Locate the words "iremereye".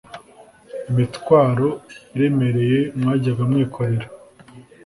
2.15-2.79